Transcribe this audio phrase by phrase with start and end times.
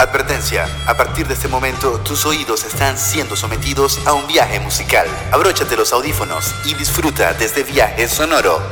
[0.00, 5.06] Advertencia, a partir de este momento tus oídos están siendo sometidos a un viaje musical.
[5.30, 8.62] Abróchate los audífonos y disfruta de este viaje sonoro.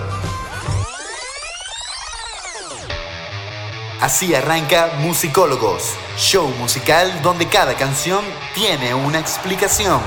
[4.01, 8.25] Así arranca Musicólogos, show musical donde cada canción
[8.55, 10.01] tiene una explicación.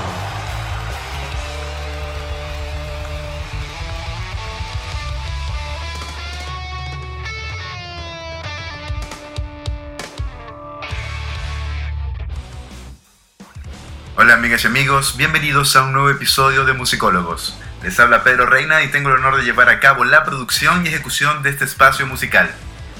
[14.52, 17.56] Amigas y amigos, bienvenidos a un nuevo episodio de Musicólogos.
[17.82, 20.90] Les habla Pedro Reina y tengo el honor de llevar a cabo la producción y
[20.90, 22.50] ejecución de este espacio musical.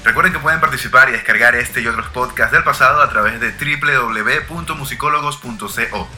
[0.03, 3.51] Recuerden que pueden participar y descargar este y otros podcasts del pasado a través de
[3.51, 6.09] www.musicólogos.co.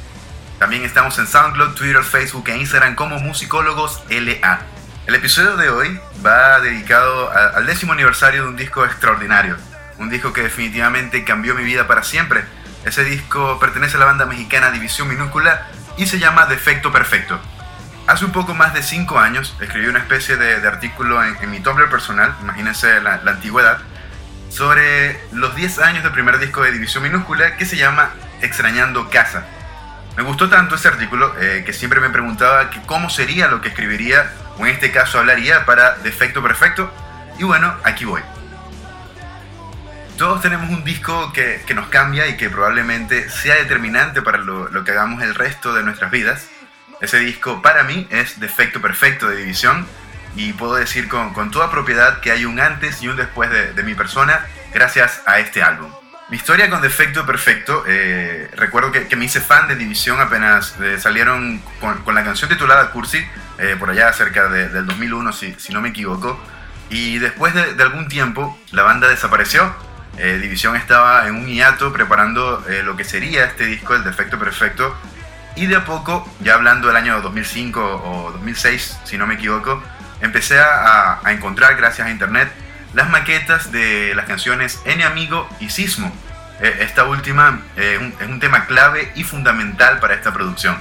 [0.57, 4.61] También estamos en SoundCloud, Twitter, Facebook e Instagram como Musicólogos LA.
[5.05, 9.57] El episodio de hoy va dedicado al décimo aniversario de un disco extraordinario,
[9.97, 12.45] un disco que definitivamente cambió mi vida para siempre
[12.85, 15.65] ese disco pertenece a la banda mexicana División Minúscula
[15.97, 17.39] y se llama Defecto Perfecto.
[18.05, 21.89] Hace un poco más de 5 años escribí una especie de, artículo en, mi Tumblr
[21.89, 23.79] personal, imagínense la, antigüedad,
[24.49, 29.45] sobre los 10 años del primer disco de División Minúscula que se llama Extrañando Casa.
[30.15, 33.69] Me gustó tanto ese artículo eh, que siempre me preguntaba que cómo sería lo que
[33.69, 36.91] escribiría, o en este caso hablaría para Defecto Perfecto,
[37.39, 38.21] y bueno, aquí voy.
[40.17, 44.91] Todos tenemos un disco que, nos cambia y que probablemente sea determinante para lo, que
[44.91, 46.49] hagamos el resto de nuestras vidas.
[47.01, 49.85] Ese disco para mí es Defecto Perfecto de División
[50.37, 53.93] y puedo decir con, toda propiedad que hay un antes y un después de, mi
[53.93, 55.91] persona gracias a este álbum.
[56.29, 60.97] Mi historia con Defecto Perfecto, eh, recuerdo que, me hice fan de División apenas eh,
[60.97, 63.19] salieron con, la canción titulada Cursi,
[63.57, 66.41] eh, por allá cerca del 2001 si, si, no me equivoco,
[66.89, 69.75] y después de, de algún tiempo la banda desapareció
[70.17, 74.39] eh, División estaba en un hiato preparando eh, lo que sería este disco, El Defecto
[74.39, 74.95] Perfecto,
[75.55, 79.81] y de a poco, ya hablando del año 2005 o 2006, si no me equivoco,
[80.21, 82.49] empecé a, encontrar, gracias a internet,
[82.93, 86.13] las maquetas de las canciones N Amigo y Sismo.
[86.61, 90.77] Eh, esta última es un tema clave y fundamental para esta producción.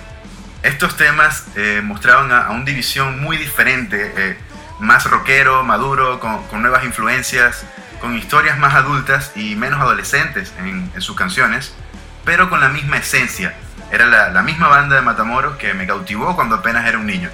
[0.63, 1.47] Estos temas
[1.83, 4.39] mostraban a, un División muy diferente,
[4.79, 7.67] más rockero, maduro, con nuevas influencias,
[8.05, 11.75] con historias más adultas y menos adolescentes en, sus canciones,
[12.23, 13.55] pero con la misma esencia.
[13.91, 17.31] Era la, misma banda de Matamoros que me cautivó cuando apenas era un niño.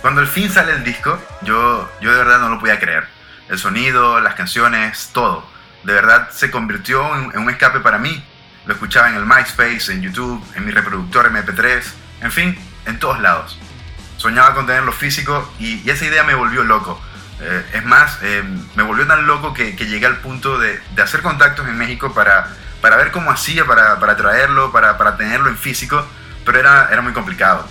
[0.00, 3.06] Cuando al fin sale el disco, yo, yo de verdad no lo podía creer.
[3.48, 5.48] El sonido, las canciones, todo.
[5.84, 8.24] De verdad se convirtió en, un escape para mí.
[8.66, 11.84] Lo escuchaba en el MySpace, en YouTube, en mi reproductor MP3,
[12.22, 13.56] en fin, en todos lados.
[14.16, 17.00] Soñaba con tenerlo físico y esa idea me volvió loco
[17.40, 18.42] eh, es más, eh,
[18.74, 22.48] me volvió tan loco que, llegué al punto de, hacer contactos en México para,
[22.80, 26.06] para ver cómo hacía, para, para traerlo, para, para, tenerlo en físico,
[26.44, 27.68] pero era, era muy complicado.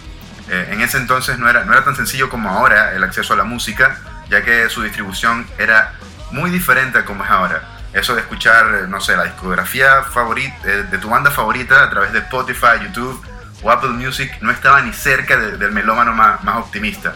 [0.50, 3.38] Eh, en ese entonces no era, no era tan sencillo como ahora el acceso a
[3.38, 3.98] la música,
[4.30, 5.94] ya que su distribución era
[6.32, 7.64] muy diferente a como es ahora.
[7.94, 12.20] Eso de escuchar, no sé, la discografía favorita, de tu banda favorita a través de
[12.20, 13.26] Spotify, YouTube
[13.64, 17.16] o Apple Music no estaba ni cerca del melómano más, más optimista.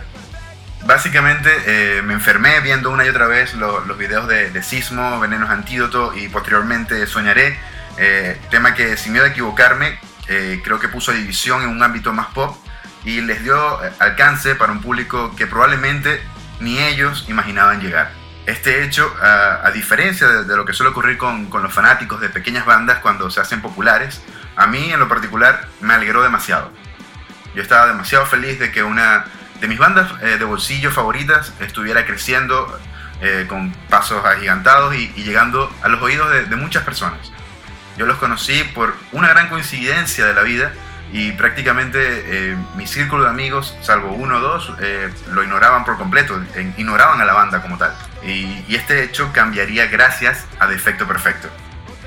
[0.89, 6.15] Básicamente eh, me enfermé viendo una y otra vez los videos de, Sismo, Venenos Antídoto
[6.15, 7.59] y posteriormente Soñaré,
[7.99, 12.11] eh, tema que sin miedo a equivocarme eh, creo que puso división en un ámbito
[12.11, 12.57] más pop
[13.05, 16.23] y les dio alcance para un público que probablemente
[16.59, 18.09] ni ellos imaginaban llegar.
[18.47, 22.65] Este hecho, a, diferencia de, lo que suele ocurrir con, con los fanáticos de pequeñas
[22.65, 24.23] bandas cuando se hacen populares,
[24.55, 26.71] a mí en lo particular me alegró demasiado.
[27.53, 29.25] Yo estaba demasiado feliz de que una
[29.59, 32.79] de mis bandas eh, de bolsillo favoritas estuviera creciendo
[33.21, 37.19] eh, con pasos agigantados y, llegando a los oídos de, muchas personas.
[37.97, 40.71] Yo los conocí por una gran coincidencia de la vida
[41.11, 44.71] y prácticamente eh, mi círculo de amigos, salvo uno o dos,
[45.31, 46.41] lo ignoraban por completo,
[46.77, 47.93] ignoraban a la banda como tal.
[48.23, 51.49] Y, este hecho cambiaría gracias a Defecto Perfecto.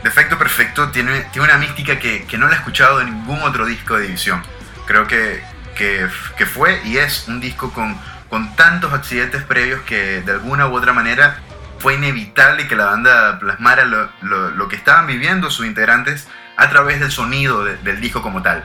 [0.02, 3.66] Defecto Perfecto tiene, tiene una mística que, que no la he escuchado en ningún otro
[3.66, 4.42] disco de división.
[4.86, 5.42] Creo que,
[5.74, 6.08] que,
[6.46, 7.96] fue y es un disco con,
[8.28, 11.38] con tantos accidentes previos que de alguna u otra manera
[11.78, 17.00] fue inevitable que la banda plasmara lo, lo, que estaban viviendo sus integrantes a través
[17.00, 18.62] del sonido del disco como tal.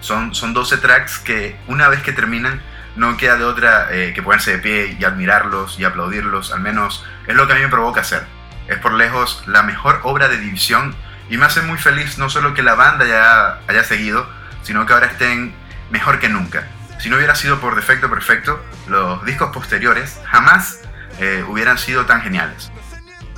[0.00, 2.62] Son, son 12 tracks que una vez que terminan
[2.96, 7.04] no queda de otra eh, que ponerse de pie y admirarlos y aplaudirlos, al menos
[7.26, 8.24] es lo que a mí me provoca hacer.
[8.68, 10.94] Es por lejos la mejor obra de división
[11.28, 14.28] y me hace muy feliz no solo que la banda ya haya seguido,
[14.62, 15.54] sino que ahora estén
[15.90, 16.64] mejor que nunca.
[16.98, 20.80] Si no hubiera sido por defecto perfecto, los discos posteriores jamás
[21.18, 22.70] eh, hubieran sido tan geniales.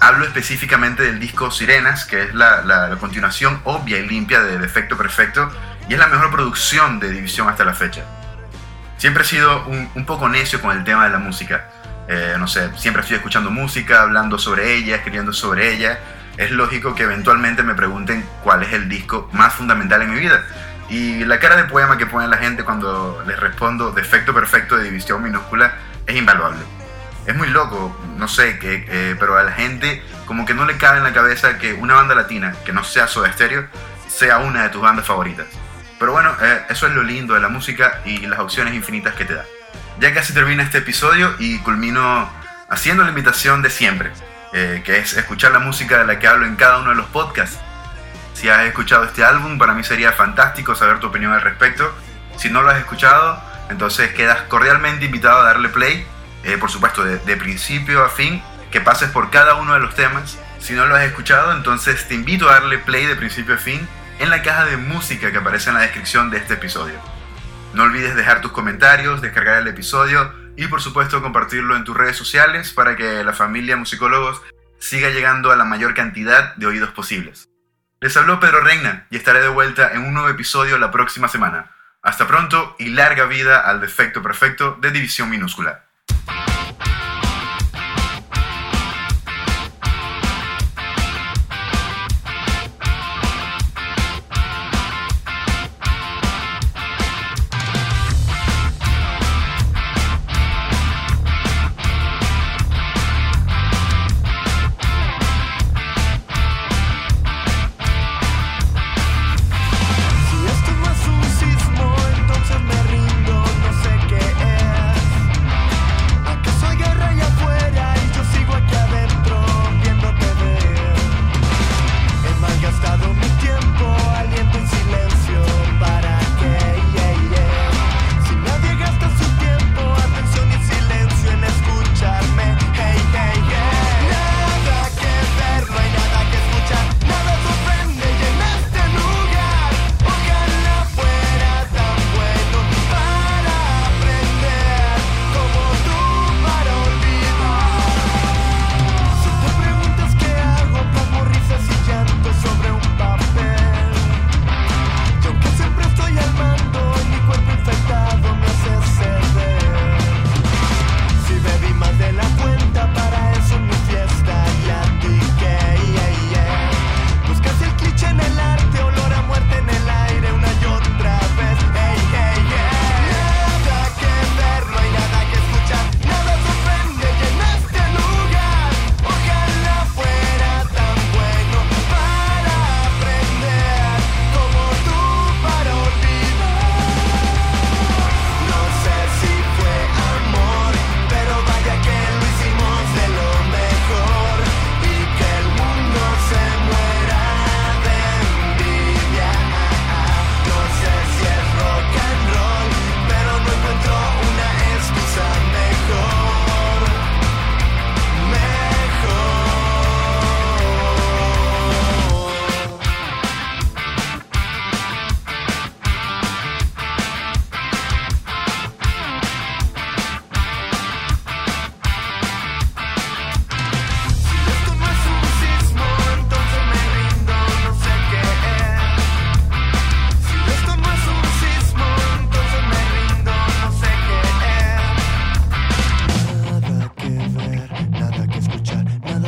[0.01, 5.51] Hablo específicamente del disco Sirenas, que es la, continuación obvia y limpia de Defecto Perfecto
[5.89, 8.03] y es la mejor producción de División hasta la fecha.
[8.97, 11.69] Siempre he sido un, un poco necio con el tema de la música.
[12.09, 15.99] Eh, no sé, siempre estoy escuchando música, hablando sobre ella, escribiendo sobre ella.
[16.37, 20.45] Es lógico que eventualmente me pregunten cuál es el disco más fundamental en mi vida.
[20.93, 24.85] Y la cara de poema que pone la gente cuando les respondo defecto perfecto de
[24.85, 25.75] división minúscula
[26.07, 26.61] es invaluable.
[27.25, 30.77] Es muy loco, no sé, que, eh, pero a la gente como que no le
[30.77, 33.65] cabe en la cabeza que una banda latina, que no sea Soda Stereo,
[34.07, 35.47] sea una de tus bandas favoritas.
[35.99, 39.25] Pero bueno, eh, eso es lo lindo de la música y las opciones infinitas que
[39.25, 39.47] te da.
[39.99, 42.29] Ya casi termina este episodio y culmino
[42.69, 44.13] haciendo la invitación de siempre,
[44.53, 47.07] eh, que es escuchar la música de la que hablo en cada uno de los
[47.07, 47.59] podcasts.
[48.43, 51.95] Si has escuchado este álbum, para mí sería fantástico saber tu opinión al respecto.
[52.37, 53.41] Si no lo has escuchado,
[53.71, 56.05] entonces quedas cordialmente invitado a darle play,
[56.43, 58.43] eh, por supuesto, de, de principio a fin,
[58.73, 60.41] que pases por cada uno de los temas.
[60.59, 63.87] Si no lo has escuchado, entonces te invito a darle play de principio a fin
[64.19, 66.99] en la caja de música que aparece en la descripción de este episodio.
[67.75, 72.17] No olvides dejar tus comentarios, descargar el episodio y por supuesto compartirlo en tus redes
[72.17, 74.43] sociales para que la familia Musicólogos
[74.81, 77.52] siga llegando a la mayor cantidad de oídos posibles.
[78.03, 81.71] Les habló Pedro Reina y estaré de vuelta en un nuevo episodio la próxima semana.
[82.03, 85.85] Hasta pronto y larga vida al defecto perfecto de división minúscula.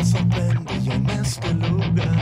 [0.05, 2.14] sorprende y en este lugar.